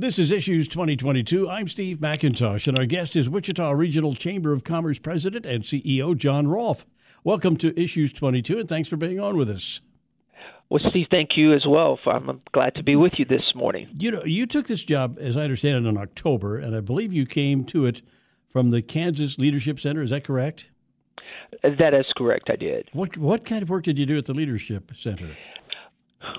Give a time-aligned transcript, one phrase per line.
[0.00, 1.50] This is Issues 2022.
[1.50, 6.16] I'm Steve McIntosh, and our guest is Wichita Regional Chamber of Commerce President and CEO
[6.16, 6.86] John Rolfe.
[7.24, 9.80] Welcome to Issues 22, and thanks for being on with us.
[10.70, 11.98] Well, Steve, thank you as well.
[12.06, 13.88] I'm glad to be with you this morning.
[13.98, 17.12] You know, you took this job, as I understand it, in October, and I believe
[17.12, 18.00] you came to it
[18.48, 20.02] from the Kansas Leadership Center.
[20.02, 20.66] Is that correct?
[21.64, 22.50] That is correct.
[22.50, 22.88] I did.
[22.92, 25.36] What what kind of work did you do at the Leadership Center?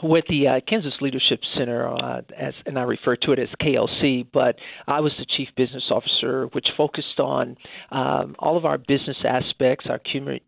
[0.04, 4.26] With the uh, Kansas Leadership Center, uh, as and I refer to it as KLC,
[4.32, 4.56] but
[4.88, 7.58] I was the chief business officer, which focused on
[7.92, 10.00] um, all of our business aspects, our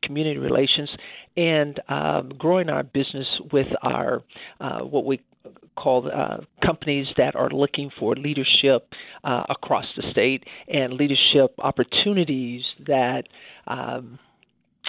[0.04, 0.90] community relations,
[1.38, 4.24] and um, growing our business with our
[4.60, 5.22] uh, what we
[5.76, 8.90] call uh, companies that are looking for leadership
[9.24, 13.24] uh, across the state and leadership opportunities that.
[13.68, 14.20] Um,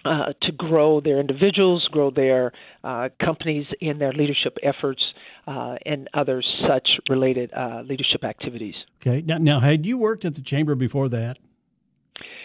[0.05, 2.53] uh, to grow their individuals, grow their
[2.85, 5.03] uh, companies in their leadership efforts,
[5.47, 8.75] uh, and other such related uh, leadership activities.
[9.01, 9.23] Okay.
[9.23, 11.39] Now, now, had you worked at the chamber before that?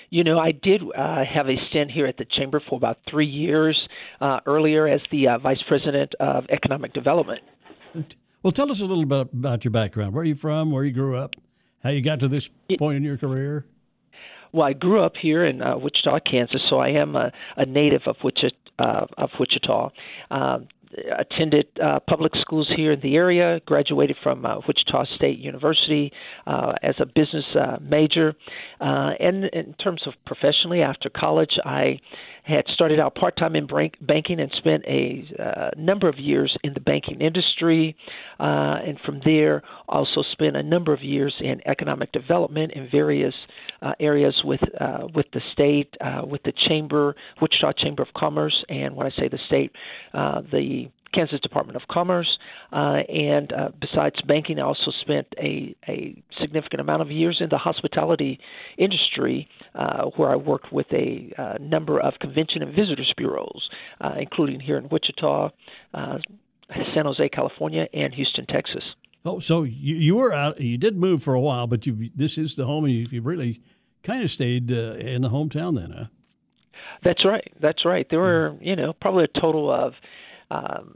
[0.09, 3.27] You know, I did uh, have a stint here at the chamber for about three
[3.27, 3.77] years
[4.45, 7.41] earlier as the vice president of economic development.
[8.41, 10.13] Well, tell us a little bit about your background.
[10.13, 10.71] Where are you from?
[10.71, 11.35] Where you grew up?
[11.83, 13.65] How you got to this point in your career?
[14.51, 18.01] Well, I grew up here in uh, Wichita, Kansas, so I am a, a native
[18.05, 18.55] of Wichita.
[18.79, 19.89] Uh, of Wichita.
[20.29, 20.67] Um,
[21.17, 26.11] attended uh, public schools here in the area, graduated from uh, Wichita State University
[26.45, 28.35] uh, as a business uh, major.
[28.79, 31.99] Uh, and in terms of professionally, after college, I
[32.47, 36.55] had started out part time in bank- banking and spent a uh, number of years
[36.63, 37.95] in the banking industry.
[38.39, 43.35] and from there, also spent a number of years in economic development in various
[43.99, 44.61] areas with
[45.13, 49.39] with the state, with the chamber, Wichita Chamber of Commerce, and when I say the
[49.47, 49.71] state,
[50.13, 52.37] the Kansas Department of Commerce,
[52.71, 57.49] uh, and uh, besides banking, I also spent a, a significant amount of years in
[57.49, 58.39] the hospitality
[58.77, 63.69] industry, uh, where I worked with a uh, number of convention and visitors bureaus,
[64.01, 65.51] uh, including here in Wichita,
[65.93, 66.17] uh,
[66.93, 68.83] San Jose, California, and Houston, Texas.
[69.23, 70.59] Oh, so you, you were out.
[70.59, 73.21] You did move for a while, but you this is the home, and you, you
[73.21, 73.61] really
[74.03, 76.05] kind of stayed in the hometown then, huh?
[77.03, 77.51] That's right.
[77.61, 78.07] That's right.
[78.09, 79.93] There were, you know, probably a total of
[80.49, 80.95] um,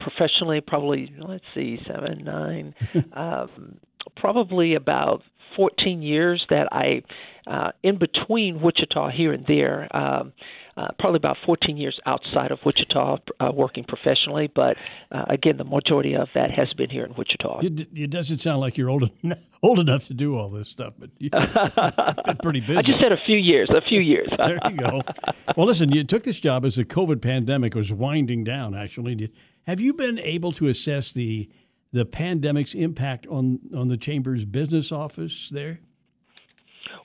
[0.00, 2.74] professionally, probably let's see, seven, nine,
[3.12, 3.78] um,
[4.16, 5.22] probably about
[5.58, 7.02] 14 years that I,
[7.50, 10.32] uh, in between Wichita here and there, um,
[10.76, 14.76] uh, probably about 14 years outside of Wichita uh, working professionally, but
[15.10, 17.58] uh, again, the majority of that has been here in Wichita.
[17.64, 20.94] It, it doesn't sound like you're old enough, old enough to do all this stuff,
[20.96, 22.76] but you've been pretty busy.
[22.78, 24.28] I just said a few years, a few years.
[24.38, 25.02] there you go.
[25.56, 29.32] Well, listen, you took this job as the COVID pandemic was winding down, actually.
[29.66, 31.50] Have you been able to assess the
[31.92, 35.80] the pandemic's impact on, on the chamber's business office there?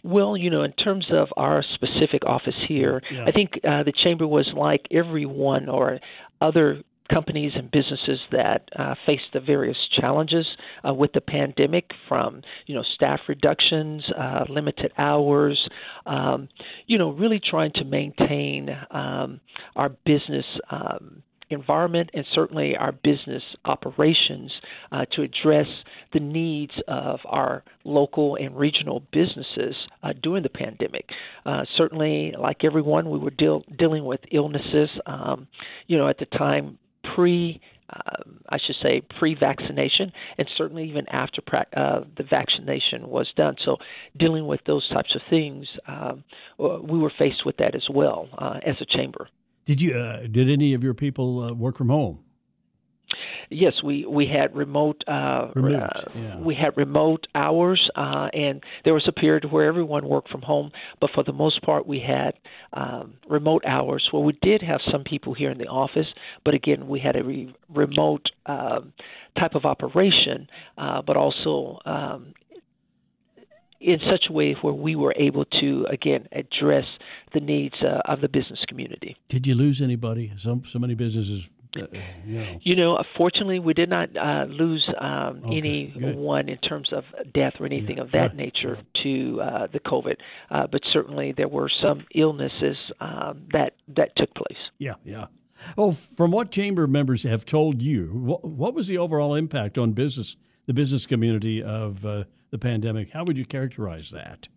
[0.04, 3.26] Well, you know, in terms of our specific office here, yeah.
[3.26, 6.00] I think uh, the chamber was like everyone or
[6.42, 10.46] other companies and businesses that uh, face the various challenges
[10.88, 15.70] uh, with the pandemic, from you know staff reductions, uh, limited hours,
[16.06, 16.48] um,
[16.88, 19.40] you know, really trying to maintain um,
[19.76, 20.46] our business.
[20.70, 24.52] Um, environment and certainly our business operations
[24.92, 25.68] uh, to address
[26.14, 31.10] the needs of our local and regional businesses uh, during the pandemic.
[31.46, 34.90] Uh, certainly, like everyone, we were deal- dealing with illnesses.
[35.06, 35.48] Um,
[35.88, 36.78] you know, at the time
[37.16, 41.42] pre uh, I should say pre-vaccination, and certainly even after
[41.76, 43.56] uh, the vaccination was done.
[43.64, 43.78] So,
[44.18, 46.24] dealing with those types of things, um,
[46.58, 49.28] we were faced with that as well uh, as a chamber.
[49.66, 49.96] Did you?
[49.96, 52.20] Uh, did any of your people uh, work from home?
[53.50, 55.04] Yes, we we had remote.
[55.08, 56.40] Uh, remote uh, yeah.
[56.40, 60.72] We had remote hours, uh, and there was a period where everyone worked from home.
[61.00, 62.34] But for the most part, we had
[62.74, 64.08] um, remote hours.
[64.12, 66.08] Well, we did have some people here in the office,
[66.44, 68.94] but again, we had a re- remote um,
[69.38, 70.48] type of operation.
[70.78, 72.34] Uh, but also, um,
[73.84, 76.86] in such a way where we were able to again address
[77.34, 79.16] the needs uh, of the business community.
[79.28, 80.32] Did you lose anybody?
[80.38, 81.50] So so many businesses.
[81.76, 81.88] Uh,
[82.24, 82.60] you, know.
[82.62, 87.04] you know, fortunately, we did not uh, lose um, okay, anyone in terms of
[87.34, 88.04] death or anything yeah.
[88.04, 90.18] of that nature to uh, the COVID,
[90.52, 94.58] uh, but certainly there were some illnesses um, that that took place.
[94.78, 95.26] Yeah, yeah.
[95.78, 99.94] Oh, from what chamber members have told you, what, what was the overall impact on
[99.94, 100.36] business,
[100.68, 103.10] the business community of uh, the pandemic.
[103.12, 104.48] How would you characterize that?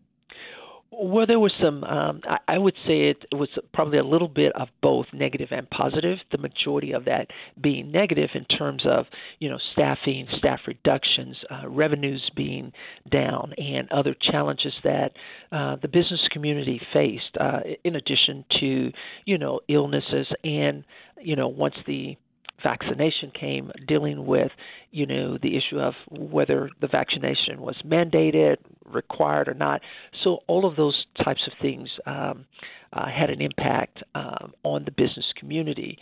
[0.92, 1.82] Well, there was some.
[1.82, 6.18] Um, I, would say it was probably a little bit of both negative and positive.
[6.30, 7.26] The majority of that
[7.60, 9.06] being negative in terms of
[9.40, 12.72] you know staffing, staff reductions, uh, revenues being
[13.10, 15.12] down, and other challenges that
[15.50, 17.36] uh, the business community faced.
[17.38, 18.92] Uh, in addition to
[19.24, 20.84] you know illnesses and
[21.20, 22.16] you know once the
[22.62, 24.50] vaccination came dealing with,
[24.90, 29.80] you know, the issue of whether the vaccination was mandated, required or not.
[30.24, 32.46] So all of those types of things um,
[32.92, 35.98] uh, had an impact um, on the business community.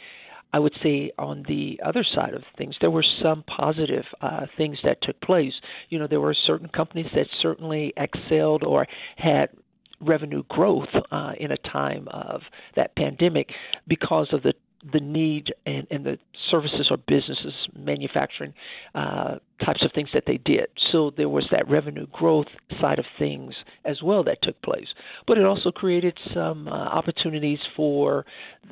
[0.53, 4.79] I would say on the other side of things, there were some positive uh, things
[4.85, 5.55] that took place.
[5.89, 8.87] You know, there were certain companies that certainly excelled or
[9.17, 9.49] had
[10.01, 12.43] revenue growth uh, in a time of
[12.77, 13.51] that pandemic
[13.89, 14.55] because of the
[14.93, 16.19] the need and, and the
[16.51, 18.53] services or businesses, manufacturing
[18.95, 20.67] uh, types of things that they did.
[20.93, 22.47] So there was that revenue growth
[22.81, 23.55] side of things
[23.85, 24.89] as well that took place.
[25.27, 28.27] But it also created some uh, opportunities for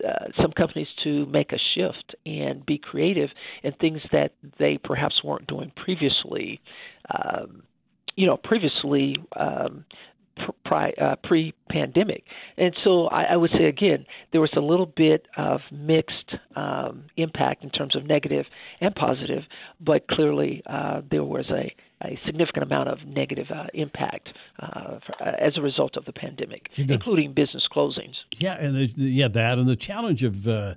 [0.07, 3.31] uh, some companies to make a shift and be creative
[3.63, 6.61] in things that they perhaps weren't doing previously.
[7.13, 7.63] Um,
[8.15, 9.85] you know, previously um,
[10.65, 12.25] pre, uh, pre-pandemic.
[12.57, 17.05] And so I, I, would say again, there was a little bit of mixed um,
[17.17, 18.47] impact in terms of negative
[18.81, 19.43] and positive,
[19.81, 21.75] but clearly uh, there was a,
[22.05, 24.31] a significant amount of negative uh, impact
[24.61, 28.15] uh, for, uh, as a result of the pandemic, including business closings.
[28.39, 30.47] Yeah, and the, yeah, that and the challenge of.
[30.47, 30.75] Uh,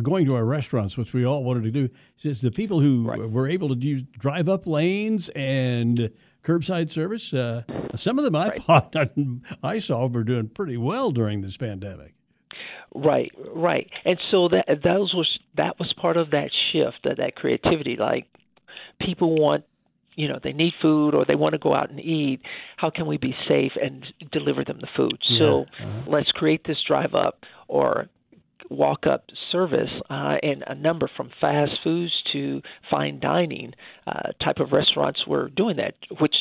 [0.00, 1.88] going to our restaurants, which we all wanted to do,
[2.22, 3.28] is the people who right.
[3.28, 6.08] were able to use drive up lanes and
[6.44, 7.32] curbside service.
[7.32, 7.62] Uh,
[7.96, 8.62] some of them I right.
[8.62, 8.94] thought
[9.62, 12.14] I saw were doing pretty well during this pandemic.
[12.94, 17.36] Right, right, and so that those was that was part of that shift, that that
[17.36, 17.96] creativity.
[17.96, 18.26] Like
[19.00, 19.64] people want
[20.14, 22.40] you know they need food or they want to go out and eat
[22.76, 25.38] how can we be safe and deliver them the food yeah.
[25.38, 26.02] so uh-huh.
[26.06, 28.08] let's create this drive up or
[28.72, 33.74] walk up service uh, and a number from fast foods to fine dining
[34.06, 36.34] uh, type of restaurants were doing that, which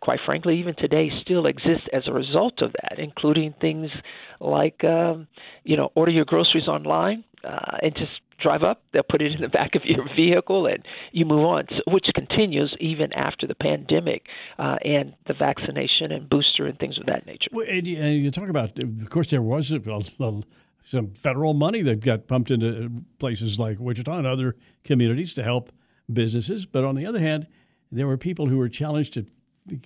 [0.00, 3.90] quite frankly, even today, still exists as a result of that, including things
[4.40, 5.26] like, um,
[5.64, 8.82] you know, order your groceries online uh, and just drive up.
[8.92, 12.74] They'll put it in the back of your vehicle and you move on, which continues
[12.80, 14.26] even after the pandemic
[14.58, 17.48] uh, and the vaccination and booster and things of that nature.
[17.52, 19.80] Well, and, you, and you talk about, of course, there was a,
[20.20, 20.42] a,
[20.86, 25.72] some federal money that got pumped into places like Wichita and other communities to help
[26.10, 26.64] businesses.
[26.64, 27.48] But on the other hand,
[27.90, 29.26] there were people who were challenged to,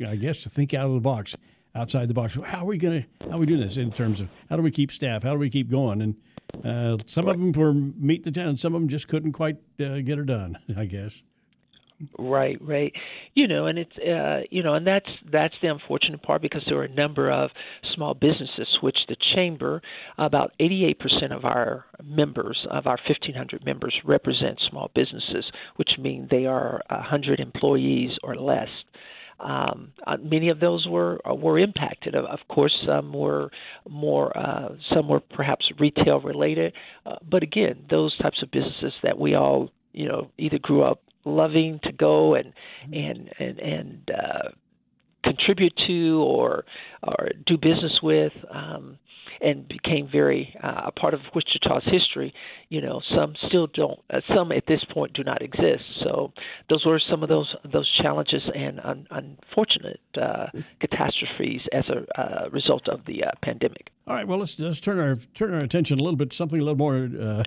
[0.07, 1.35] I guess, to think out of the box,
[1.75, 2.37] outside the box.
[2.45, 4.63] How are we going to, how are we doing this in terms of how do
[4.63, 5.23] we keep staff?
[5.23, 6.03] How do we keep going?
[6.03, 6.17] And
[6.65, 8.59] uh, some of them were meet the town.
[8.59, 11.23] Some of them just couldn't quite uh, get it done, I guess.
[12.19, 12.93] Right, right.
[13.35, 16.79] You know, and it's uh, you know, and that's that's the unfortunate part because there
[16.79, 17.51] are a number of
[17.95, 19.83] small businesses which the chamber,
[20.17, 20.97] about 88%
[21.31, 25.45] of our members of our 1500 members represent small businesses,
[25.77, 28.69] which mean they are 100 employees or less.
[29.39, 32.15] Um, uh, many of those were uh, were impacted.
[32.15, 33.51] Of, of course, some were
[33.89, 36.73] more, uh, some were perhaps retail related.
[37.05, 41.01] Uh, but again, those types of businesses that we all you know either grew up
[41.25, 42.53] loving to go and
[42.93, 44.49] and and and uh,
[45.25, 46.65] contribute to or
[47.03, 48.99] or do business with, um,
[49.41, 52.33] and became very uh, a part of Wichita's history.
[52.69, 54.01] You know, some still don't.
[54.13, 55.85] Uh, some at this point do not exist.
[56.03, 56.33] So
[56.69, 60.47] those were some of those those challenges and un, unfortunate uh,
[60.81, 63.91] catastrophes as a uh, result of the uh, pandemic.
[64.07, 64.27] All right.
[64.27, 67.09] Well, let's let's turn our turn our attention a little bit something a little more
[67.21, 67.45] uh,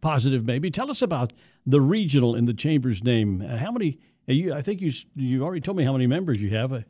[0.00, 0.70] positive, maybe.
[0.70, 1.32] Tell us about
[1.66, 3.42] the regional in the chamber's name.
[3.42, 3.98] Uh, how many?
[4.28, 6.80] Uh, you, I think you you already told me how many members you have, uh,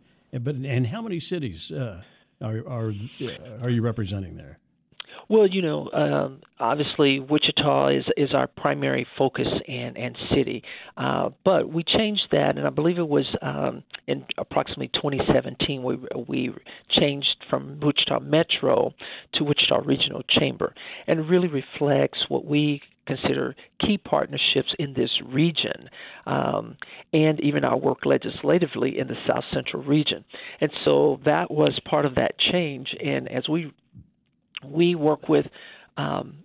[0.40, 2.02] but and how many cities uh,
[2.40, 2.92] are are
[3.62, 4.58] are you representing there?
[5.28, 10.62] Well, you know, um, obviously Wichita is is our primary focus and and city,
[10.96, 15.96] uh, but we changed that, and I believe it was um, in approximately 2017 we
[16.28, 16.54] we
[16.90, 18.92] changed from Wichita Metro
[19.34, 20.74] to Wichita Regional Chamber,
[21.06, 25.88] and really reflects what we consider key partnerships in this region
[26.26, 26.76] um,
[27.12, 30.24] and even our work legislatively in the South Central region.
[30.60, 32.94] And so that was part of that change.
[33.02, 33.72] And as we
[34.66, 35.46] we work with
[35.96, 36.36] um,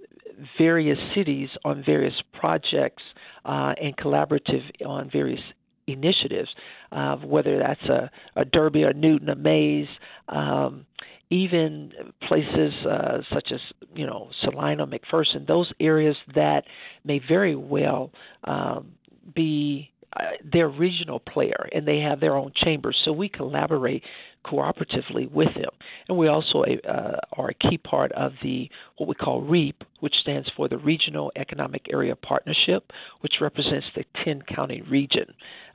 [0.58, 3.04] various cities on various projects
[3.46, 5.42] uh, and collaborative on various
[5.88, 6.50] initiatives,
[6.92, 9.88] uh, whether that's a, a Derby, a Newton, a Mays,
[10.28, 10.86] um,
[11.30, 11.92] even
[12.28, 13.60] places uh, such as
[13.96, 16.64] you know Salina, McPherson, those areas that
[17.04, 18.12] may very well
[18.46, 18.92] um,
[19.36, 24.04] be uh, they're regional player and they have their own chambers, so we collaborate
[24.46, 25.70] cooperatively with them.
[26.08, 30.16] And we also uh, are a key part of the what we call REAP, which
[30.22, 35.26] stands for the Regional Economic Area Partnership, which represents the 10 county region,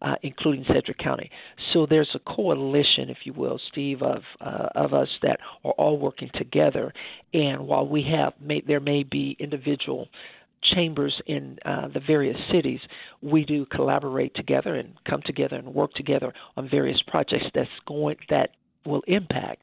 [0.02, 1.30] uh, including Sedgwick County.
[1.72, 5.98] So there's a coalition, if you will, Steve, of uh, of us that are all
[5.98, 6.92] working together.
[7.32, 10.08] And while we have, may, there may be individual
[10.64, 12.80] chambers in uh, the various cities,
[13.22, 18.16] we do collaborate together and come together and work together on various projects that's going
[18.30, 18.50] that
[18.86, 19.62] will impact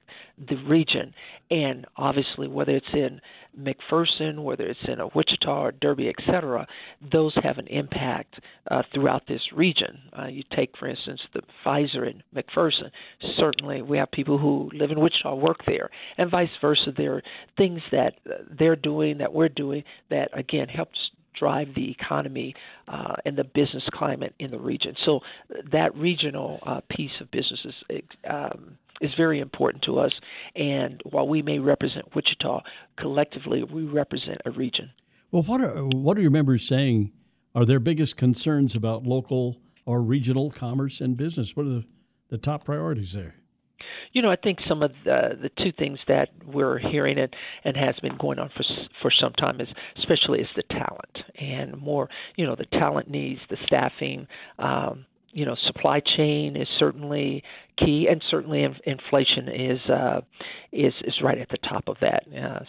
[0.50, 1.14] the region.
[1.50, 3.22] And obviously, whether it's in
[3.60, 6.66] McPherson, whether it's in Wichita or Derby, et cetera,
[7.12, 8.36] those have an impact
[8.70, 10.00] uh, throughout this region.
[10.18, 12.90] Uh, you take, for instance, the Pfizer in McPherson.
[13.38, 16.94] Certainly, we have people who live in Wichita work there, and vice versa.
[16.96, 17.24] There are
[17.58, 18.14] things that
[18.58, 20.98] they're doing that we're doing that again helps
[21.38, 22.54] drive the economy
[22.88, 24.96] uh, and the business climate in the region.
[25.06, 25.22] So
[25.72, 27.60] that regional uh, piece of business
[27.90, 30.14] is um, is very important to us.
[30.56, 32.62] And while we may represent Wichita,
[32.98, 34.92] collectively we represent a region.
[35.32, 37.12] Well, what are what are your members saying?
[37.54, 41.56] Are their biggest concerns about local or regional commerce and business?
[41.56, 41.86] What are the,
[42.30, 43.36] the top priorities there?
[44.14, 47.76] You know, I think some of the the two things that we're hearing and and
[47.78, 48.64] has been going on for
[49.02, 52.10] for some time is especially is the talent and more.
[52.36, 54.28] You know, the talent needs, the staffing.
[54.60, 57.44] Um, you know, supply chain is certainly
[57.78, 60.22] key, and certainly inflation is uh,
[60.72, 62.24] is is right at the top of that.
[62.36, 62.60] Uh,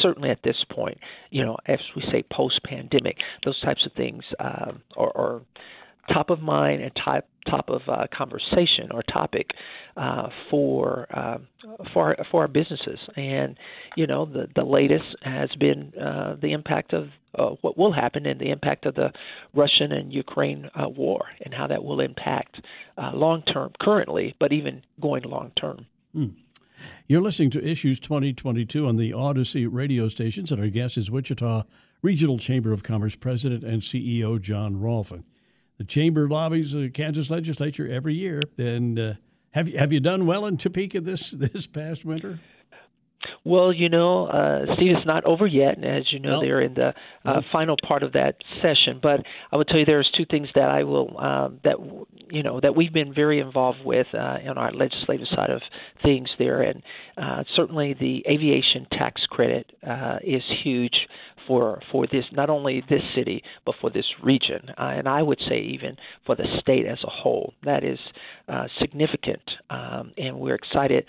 [0.00, 0.98] certainly at this point,
[1.30, 5.40] you know, as we say post pandemic, those types of things uh, are, are
[6.12, 9.50] top of mind and top top of uh, conversation or topic
[9.96, 11.38] uh, for uh,
[11.92, 12.98] for for our businesses.
[13.16, 13.56] And
[13.96, 17.08] you know, the the latest has been uh, the impact of
[17.38, 19.12] uh, what will happen and the impact of the
[19.54, 22.60] Russian and Ukraine uh, war and how that will impact
[23.14, 25.86] long term currently, but even going long term.
[26.14, 26.34] Mm.
[27.06, 31.62] You're listening to Issues 2022 on the Audacy radio stations, and our guest is Wichita
[32.02, 35.22] Regional Chamber of Commerce President and CEO John Rolfen
[35.82, 38.40] the chamber lobbies the Kansas legislature every year.
[38.56, 39.14] And uh,
[39.50, 42.38] have you have you done well in Topeka this this past winter?
[43.44, 45.76] Well, you know, uh, Steve, it's not over yet.
[45.76, 46.92] And as you know, they're in the
[47.24, 48.98] uh, final part of that session.
[49.00, 49.20] But
[49.52, 51.76] I would tell you there's two things that I will um, that
[52.30, 55.60] you know that we've been very involved with uh, on our legislative side of
[56.02, 56.82] things there, and
[57.16, 61.08] uh, certainly the aviation tax credit uh, is huge
[61.46, 65.40] for for this not only this city but for this region, uh, and I would
[65.48, 65.96] say even
[66.26, 67.54] for the state as a whole.
[67.64, 67.98] That is
[68.48, 71.06] uh, significant, um, and we're excited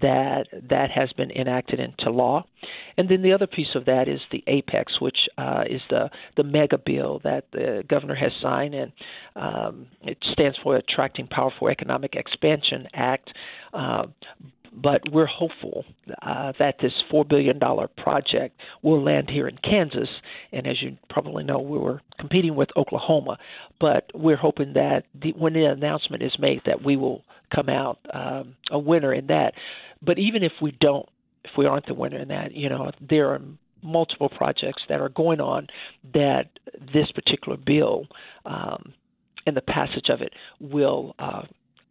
[0.00, 2.44] that that has been enacted into law.
[2.96, 6.42] And then the other piece of that is the APEX, which uh, is the the
[6.42, 8.92] mega bill that the governor has signed, and
[9.36, 13.30] um, it stands for Attracting Powerful Economic Expansion Act.
[13.72, 14.06] Uh,
[14.76, 15.84] but we're hopeful
[16.22, 17.58] uh, that this $4 billion
[17.96, 20.08] project will land here in Kansas.
[20.52, 23.38] And as you probably know, we were competing with Oklahoma,
[23.80, 27.22] but we're hoping that the, when the announcement is made, that we will
[27.54, 29.54] come out um, a winner in that.
[30.02, 31.08] But even if we don't,
[31.44, 33.40] if we aren't the winner in that, you know, there are
[33.82, 35.68] multiple projects that are going on
[36.12, 36.50] that
[36.92, 38.06] this particular bill
[38.44, 38.92] um,
[39.46, 41.42] and the passage of it will uh,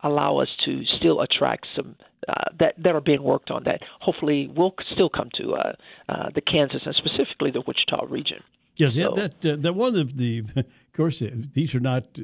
[0.03, 1.95] allow us to still attract some
[2.27, 5.73] uh, that that are being worked on that hopefully will still come to uh,
[6.09, 8.43] uh, the Kansas and specifically the Wichita region.
[8.75, 11.21] Yes, so, yeah, that uh, that one of the, of course,
[11.53, 12.19] these are not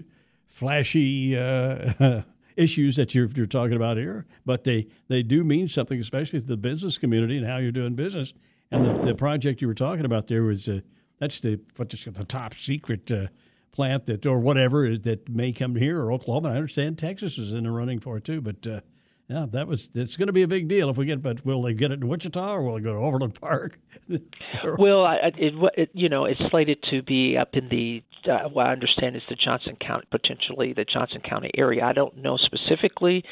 [0.48, 2.24] flashy uh,
[2.56, 6.48] issues that you're, you're talking about here, but they they do mean something, especially to
[6.48, 8.34] the business community and how you're doing business.
[8.74, 10.80] And the, the project you were talking about there was uh,
[11.20, 13.12] that's the what's the top secret
[13.72, 16.50] plant that or whatever that may come here or Oklahoma.
[16.50, 18.82] I understand Texas is in the running for it too, but uh,
[19.32, 21.22] yeah, that was it's going to be a big deal if we get.
[21.22, 23.80] But will they get it in Wichita or will it go to Overland Park?
[24.78, 28.68] well, I, it, it, you know it's slated to be up in the uh, what
[28.68, 31.84] I understand is the Johnson County potentially the Johnson County area.
[31.84, 33.24] I don't know specifically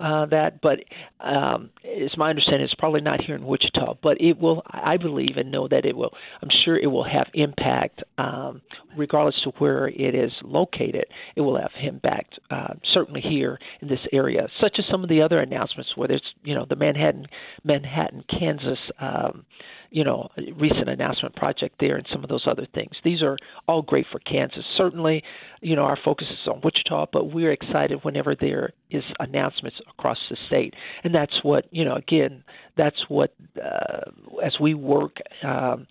[0.00, 0.78] uh, that, but
[1.20, 3.94] um, it's my understanding it's probably not here in Wichita.
[4.02, 6.12] But it will, I believe, and know that it will.
[6.40, 8.62] I'm sure it will have impact, um,
[8.96, 11.06] regardless to where it is located.
[11.36, 15.20] It will have impact uh, certainly here in this area, such as some of the
[15.20, 17.26] other announcements, whether it's you know the Manhattan,
[17.64, 18.78] Manhattan, Kansas.
[19.00, 19.44] Um,
[19.90, 22.92] you know, recent announcement project there and some of those other things.
[23.04, 24.64] These are all great for Kansas.
[24.76, 25.22] Certainly,
[25.62, 30.18] you know, our focus is on Wichita, but we're excited whenever there is announcements across
[30.28, 30.74] the state,
[31.04, 31.94] and that's what you know.
[31.94, 32.44] Again,
[32.76, 34.10] that's what uh,
[34.44, 35.86] as we work um,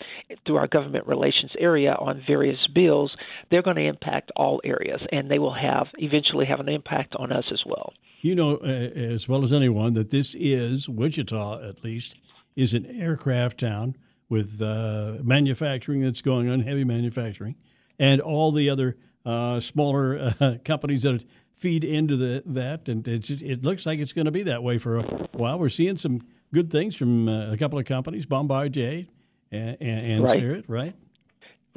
[0.45, 3.15] through our government relations area on various bills,
[3.49, 7.31] they're going to impact all areas, and they will have eventually have an impact on
[7.31, 7.93] us as well.
[8.19, 12.15] You know uh, as well as anyone that this is Wichita, at least,
[12.55, 13.95] is an aircraft town
[14.29, 17.55] with uh, manufacturing that's going on, heavy manufacturing,
[17.99, 21.23] and all the other uh, smaller uh, companies that
[21.55, 22.87] feed into the that.
[22.87, 25.59] And it looks like it's going to be that way for a while.
[25.59, 26.21] We're seeing some
[26.53, 29.05] good things from uh, a couple of companies, Bombardier
[29.51, 30.37] and, and, and right.
[30.37, 30.95] Spirit, right?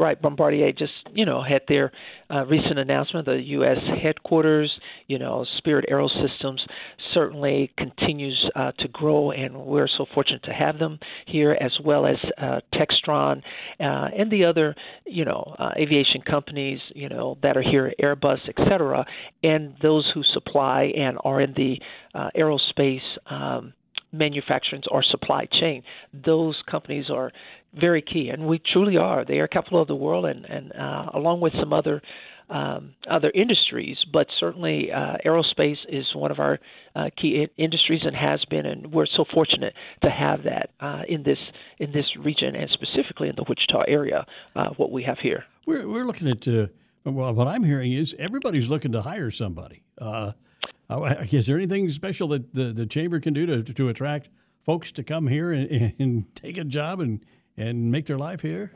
[0.01, 1.93] Right, Bombardier just you know had their
[2.31, 3.27] uh, recent announcement.
[3.27, 3.77] The U.S.
[4.03, 4.73] headquarters,
[5.09, 6.61] you know, Spirit Aerosystems
[7.13, 12.07] certainly continues uh, to grow, and we're so fortunate to have them here, as well
[12.07, 13.43] as uh, Textron
[13.79, 18.39] uh, and the other you know uh, aviation companies, you know, that are here, Airbus,
[18.49, 19.05] etc.,
[19.43, 21.79] and those who supply and are in the
[22.15, 23.03] uh, aerospace.
[23.31, 23.75] Um,
[24.13, 25.83] manufacturing or supply chain.
[26.13, 27.33] Those companies are
[27.79, 29.25] very key, and we truly are.
[29.25, 32.03] the Air Capital of the world, and, and uh, along with some other
[32.49, 36.59] um, other industries, but certainly uh, aerospace is one of our
[36.97, 41.03] uh, key in- industries and has been, and we're so fortunate to have that uh,
[41.09, 41.39] in this
[41.79, 44.27] in this region and specifically in the Wichita area.
[44.57, 46.47] Uh, what we have here, we're we're looking at.
[46.49, 46.67] Uh,
[47.05, 49.85] well, what I'm hearing is everybody's looking to hire somebody.
[50.89, 54.29] Uh, is there anything special that the, the chamber can do to to attract
[54.65, 57.21] folks to come here and, and take a job and
[57.57, 58.73] and make their life here?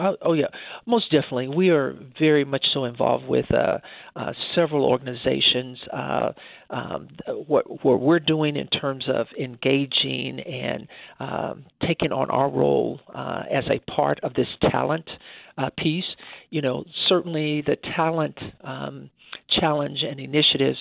[0.00, 0.46] Oh, oh, yeah,
[0.86, 1.48] most definitely.
[1.48, 3.78] We are very much so involved with uh,
[4.14, 5.78] uh, several organizations.
[5.92, 6.32] Uh,
[6.70, 10.86] um, what, what we're doing in terms of engaging and
[11.18, 15.08] um, taking on our role uh, as a part of this talent
[15.56, 16.04] uh, piece.
[16.50, 19.10] You know, certainly the talent um,
[19.60, 20.78] challenge and initiatives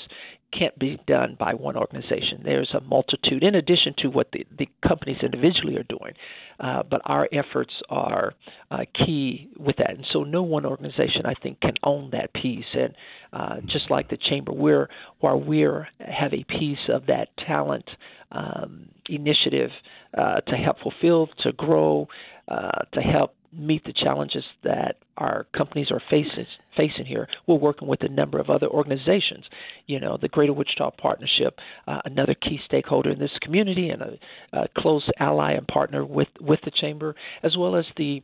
[0.58, 2.42] can't be done by one organization.
[2.44, 6.14] There's a multitude, in addition to what the, the companies individually are doing.
[6.60, 8.34] Uh, but our efforts are
[8.72, 9.92] uh, key with that.
[9.92, 12.66] And so no one organization, I think, can own that piece.
[12.74, 12.94] And
[13.34, 17.88] uh, just like the chamber, we're while we're have a piece of that talent
[18.32, 19.70] um, initiative
[20.18, 22.08] uh, to help fulfill, to grow,
[22.48, 26.46] uh, to help meet the challenges that our companies are facing
[26.76, 27.28] facing here.
[27.48, 29.46] We're working with a number of other organizations.
[29.88, 31.58] You know, the Greater Wichita Partnership,
[31.88, 34.20] uh, another key stakeholder in this community and a,
[34.54, 38.22] a, close ally and partner with with the chamber, as well as the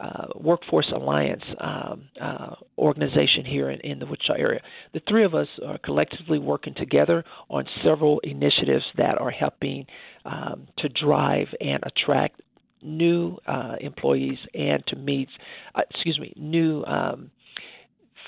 [0.00, 4.60] uh, Workforce Alliance um, uh, organization here in, in the Wichita area.
[4.92, 9.86] The three of us are collectively working together on several initiatives that are helping
[10.24, 12.40] um, to drive and attract
[12.82, 15.28] new uh, employees and to meet,
[15.74, 17.30] uh, excuse me, new um,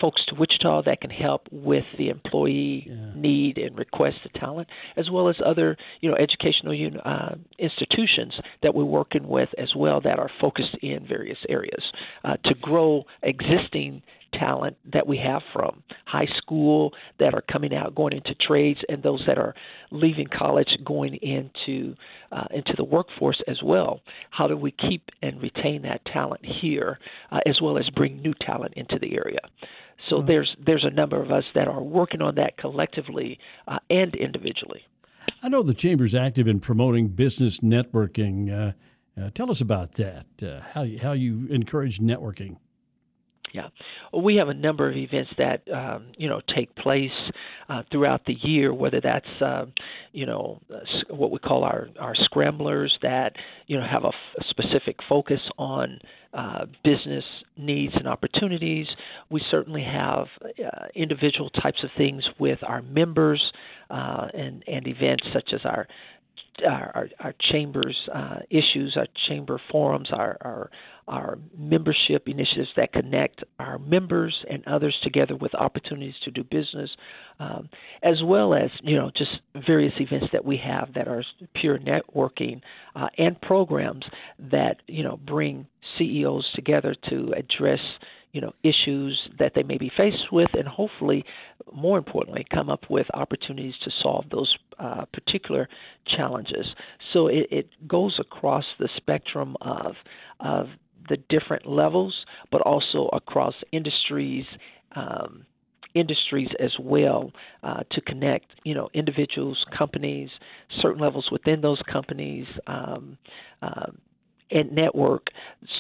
[0.01, 3.11] folks to Wichita that can help with the employee yeah.
[3.15, 8.75] need and request the talent, as well as other you know educational uh, institutions that
[8.75, 11.93] we're working with as well that are focused in various areas
[12.25, 17.95] uh, to grow existing talent that we have from high school that are coming out
[17.95, 19.55] going into trades and those that are
[19.91, 21.95] leaving college going into
[22.33, 24.01] uh, into the workforce as well.
[24.31, 26.99] How do we keep and retain that talent here
[27.31, 29.41] uh, as well as bring new talent into the area?
[30.09, 34.15] So there's there's a number of us that are working on that collectively uh, and
[34.15, 34.83] individually.
[35.43, 38.51] I know the chamber's active in promoting business networking.
[38.51, 38.73] Uh,
[39.21, 42.57] uh, tell us about that uh, how how you encourage networking
[43.53, 43.69] yeah,
[44.13, 47.11] we have a number of events that um, you know take place
[47.69, 48.73] uh, throughout the year.
[48.73, 49.67] Whether that's uh,
[50.13, 50.61] you know
[51.09, 53.35] what we call our our scramblers that
[53.67, 55.99] you know have a, f- a specific focus on
[56.35, 57.25] uh, business
[57.57, 58.87] needs and opportunities.
[59.31, 63.43] We certainly have uh, individual types of things with our members
[63.91, 65.89] uh, and and events such as our
[66.67, 70.71] our, our, chambers uh, issues, our chamber forums, our, our
[71.09, 76.91] our membership initiatives that connect our members and others together with opportunities to do business,
[77.41, 77.69] um,
[78.03, 79.31] as well as you know just
[79.67, 82.61] various events that we have that are pure networking
[82.95, 84.05] uh, and programs
[84.39, 85.67] that you know bring
[85.97, 87.81] CEOs together to address
[88.39, 91.25] you know issues that they may be faced with, and hopefully,
[91.73, 95.69] more importantly, come up with opportunities to solve those uh, particular
[96.07, 96.65] challenges.
[97.13, 99.97] So it, it goes across the spectrum of
[100.39, 100.69] of
[101.09, 102.15] the different levels,
[102.53, 104.45] but also across industries.
[104.95, 105.47] Um,
[105.95, 110.29] industries as well uh, to connect you know individuals companies
[110.83, 113.17] certain levels within those companies um,
[113.63, 113.87] uh,
[114.51, 115.29] and network.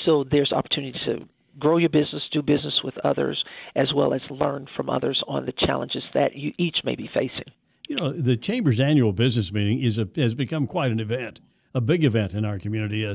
[0.04, 1.20] So there's opportunity to
[1.58, 3.44] grow your business, do business with others,
[3.74, 7.52] as well as learn from others on the challenges that you each may be facing.
[7.88, 11.40] You know, the Chamber's annual business meeting is a, has become quite an event,
[11.74, 13.14] a big event in our community uh,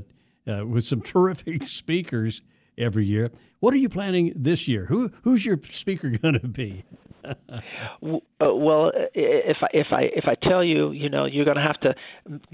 [0.52, 2.42] uh, with some terrific speakers
[2.78, 3.32] every year.
[3.60, 4.86] What are you planning this year?
[4.86, 6.84] Who who's your speaker going to be?
[7.24, 11.64] Uh, well, if I if I if I tell you, you know, you're going to
[11.64, 11.96] have to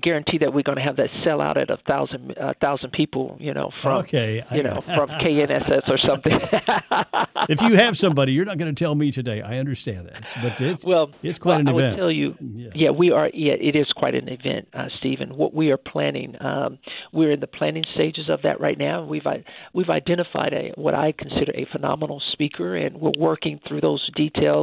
[0.01, 3.37] guarantee that we're going to have that sell out at a thousand uh, thousand people,
[3.39, 6.39] you know, from okay, you know from KNSS or something.
[7.49, 9.41] if you have somebody, you're not going to tell me today.
[9.41, 11.85] I understand that, but it's well, it's quite well, an I event.
[11.85, 12.69] I would tell you, yeah.
[12.75, 12.89] yeah.
[12.91, 13.29] we are.
[13.33, 15.35] Yeah, it is quite an event, uh, Stephen.
[15.35, 16.77] What we are planning, um,
[17.13, 19.05] we're in the planning stages of that right now.
[19.05, 19.25] We've
[19.73, 24.58] we've identified a what I consider a phenomenal speaker, and we're working through those details.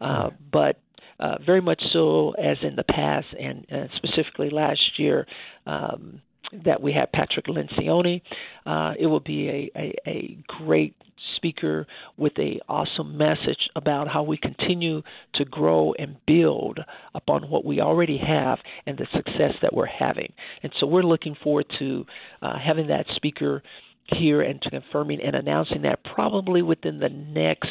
[0.00, 0.80] Uh, but
[1.20, 5.26] uh, very much so as in the past, and, and specifically last year.
[5.66, 6.20] Um,
[6.64, 8.22] that we had Patrick Lencioni.
[8.66, 10.94] Uh, it will be a, a, a, great
[11.36, 15.02] speaker with a awesome message about how we continue
[15.34, 16.78] to grow and build
[17.14, 20.32] upon what we already have and the success that we're having.
[20.62, 22.04] And so we're looking forward to
[22.42, 23.62] uh, having that speaker
[24.06, 27.70] here and to confirming and announcing that probably within the next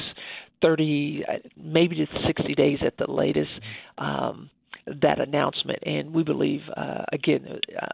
[0.64, 3.52] 30, uh, maybe to 60 days at the latest.
[4.00, 4.50] Um,
[5.02, 7.86] that announcement, and we believe uh, again uh,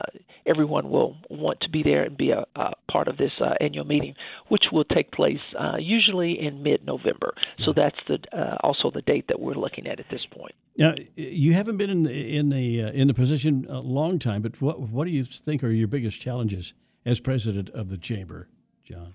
[0.46, 3.86] everyone will want to be there and be a, a part of this uh, annual
[3.86, 4.16] meeting,
[4.48, 7.34] which will take place uh, usually in mid-November.
[7.64, 10.56] So that's the uh, also the date that we're looking at at this point.
[10.78, 14.42] Now, you haven't been in the in the uh, in the position a long time,
[14.42, 16.74] but what what do you think are your biggest challenges
[17.06, 18.48] as president of the chamber,
[18.84, 19.14] John?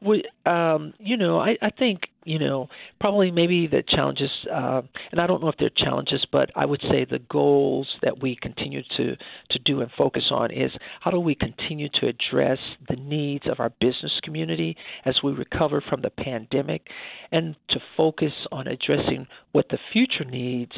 [0.00, 2.68] Well, um, you know, I, I think you know
[3.00, 6.80] probably maybe the challenges, uh, and I don't know if they're challenges, but I would
[6.82, 11.20] say the goals that we continue to to do and focus on is how do
[11.20, 12.58] we continue to address
[12.88, 16.88] the needs of our business community as we recover from the pandemic,
[17.32, 20.72] and to focus on addressing what the future needs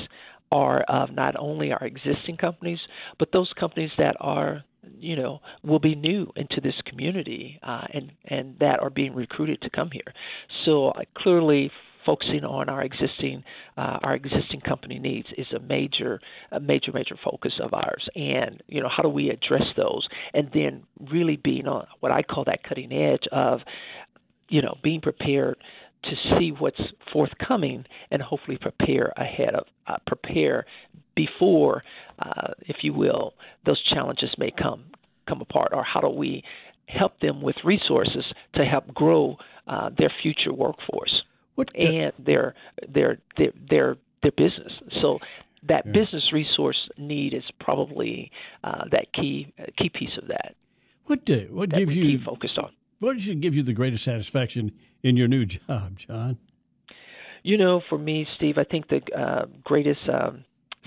[0.50, 2.78] are of not only our existing companies,
[3.18, 4.64] but those companies that are
[4.98, 9.60] you know will be new into this community uh, and and that are being recruited
[9.62, 10.12] to come here.
[10.64, 11.70] So uh, clearly
[12.06, 13.44] focusing on our existing
[13.76, 16.20] uh, our existing company needs is a major
[16.52, 20.50] a major major focus of ours and you know how do we address those and
[20.54, 23.60] then really being on what I call that cutting edge of
[24.48, 25.58] you know being prepared
[26.04, 26.80] to see what's
[27.12, 30.64] forthcoming and hopefully prepare ahead of uh, prepare
[31.14, 31.82] before,
[32.20, 33.34] uh, if you will,
[33.66, 34.84] those challenges may come
[35.28, 36.42] come apart, or how do we
[36.88, 41.22] help them with resources to help grow uh, their future workforce
[41.54, 42.54] what, and their
[42.88, 44.72] their their their their business.
[45.02, 45.18] So
[45.68, 45.92] that yeah.
[45.92, 48.30] business resource need is probably
[48.64, 50.54] uh, that key uh, key piece of that.
[51.06, 52.70] What do, what gives you focused on?
[53.00, 56.38] What should give you the greatest satisfaction in your new job, John?
[57.42, 60.44] You know, for me, Steve, I think the uh, greatest um,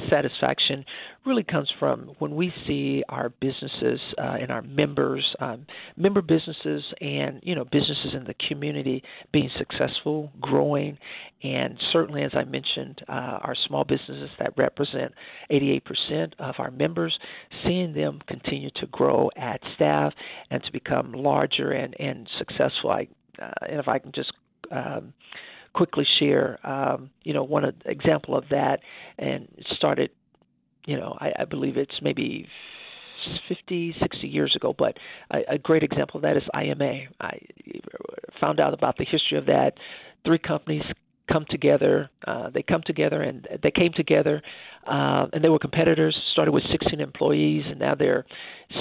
[0.10, 0.86] satisfaction
[1.26, 5.66] really comes from when we see our businesses uh, and our members, um,
[5.98, 10.98] member businesses, and you know businesses in the community being successful, growing,
[11.44, 15.14] and certainly, as I mentioned, uh, our small businesses that represent
[15.52, 17.18] 88% of our members,
[17.64, 20.14] seeing them continue to grow, add staff,
[20.50, 22.92] and to become larger and and successful.
[22.92, 23.08] I,
[23.42, 24.32] uh, and if I can just
[24.72, 25.14] um,
[25.74, 28.80] quickly share, um, you know, one example of that,
[29.18, 30.12] and started,
[30.86, 32.48] you know, I, I believe it's maybe
[33.48, 34.98] 50, 60 years ago, but
[35.32, 37.04] a, a great example of that is IMA.
[37.20, 37.40] I
[38.40, 39.74] found out about the history of that.
[40.26, 40.84] Three companies
[41.32, 42.10] come together.
[42.26, 44.42] Uh, they come together and they came together,
[44.88, 46.18] uh, and they were competitors.
[46.32, 48.26] Started with 16 employees, and now they're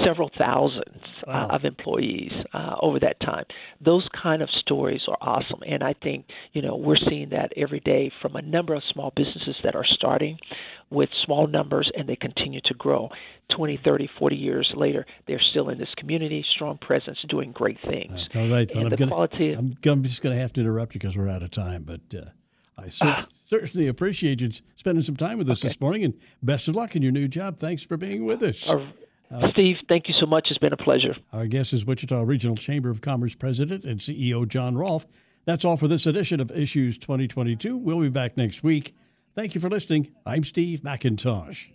[0.04, 1.48] several thousands uh, wow.
[1.50, 3.44] uh, of employees uh, over that time.
[3.84, 7.80] Those kind of stories are awesome, and I think you know we're seeing that every
[7.80, 10.38] day from a number of small businesses that are starting
[10.90, 13.08] with small numbers, and they continue to grow.
[13.56, 18.12] 20, 30, 40 years later, they're still in this community, strong presence, doing great things.
[18.34, 20.60] all right, well, and I'm, the gonna, quality, I'm, I'm just going to have to
[20.60, 22.00] interrupt you because we're out of time, but.
[22.80, 25.68] I cer- certainly appreciate you spending some time with us okay.
[25.68, 27.58] this morning, and best of luck in your new job.
[27.58, 28.68] Thanks for being with us.
[28.68, 30.48] Uh, Steve, thank you so much.
[30.50, 31.16] It's been a pleasure.
[31.32, 35.06] Our guest is Wichita Regional Chamber of Commerce President and CEO John Rolfe.
[35.44, 37.76] That's all for this edition of Issues 2022.
[37.76, 38.94] We'll be back next week.
[39.34, 40.12] Thank you for listening.
[40.26, 41.68] I'm Steve McIntosh.